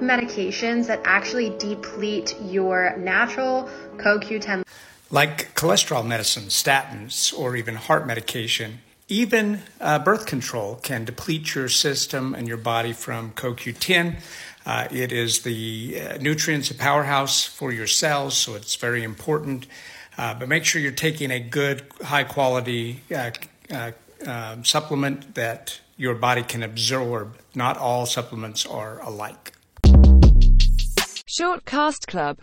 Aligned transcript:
medications 0.00 0.86
that 0.86 1.00
actually 1.04 1.50
deplete 1.58 2.36
your 2.42 2.96
natural 2.96 3.68
CoQ10. 3.96 4.64
Like 5.10 5.54
cholesterol 5.54 6.06
medicine, 6.06 6.44
statins, 6.44 7.36
or 7.36 7.56
even 7.56 7.74
heart 7.74 8.06
medication, 8.06 8.80
even 9.08 9.62
uh, 9.80 9.98
birth 9.98 10.26
control 10.26 10.76
can 10.76 11.04
deplete 11.04 11.54
your 11.54 11.68
system 11.68 12.32
and 12.34 12.46
your 12.46 12.56
body 12.56 12.92
from 12.92 13.32
CoQ10. 13.32 14.20
Uh, 14.64 14.86
it 14.90 15.10
is 15.10 15.40
the 15.40 16.00
uh, 16.00 16.18
nutrients, 16.18 16.70
a 16.70 16.74
powerhouse 16.74 17.44
for 17.44 17.72
your 17.72 17.88
cells, 17.88 18.36
so 18.36 18.54
it's 18.54 18.76
very 18.76 19.02
important. 19.02 19.66
Uh, 20.16 20.34
but 20.34 20.48
make 20.48 20.64
sure 20.64 20.80
you're 20.80 20.92
taking 20.92 21.30
a 21.30 21.40
good, 21.40 21.82
high 22.02 22.24
quality 22.24 23.02
uh, 23.12 23.30
uh, 23.72 23.90
um, 24.26 24.64
supplement 24.64 25.34
that 25.34 25.80
your 25.96 26.14
body 26.14 26.42
can 26.42 26.62
absorb. 26.62 27.36
Not 27.54 27.78
all 27.78 28.06
supplements 28.06 28.64
are 28.64 29.00
alike. 29.00 29.52
Short 31.40 31.64
Cast 31.64 32.06
Club 32.06 32.36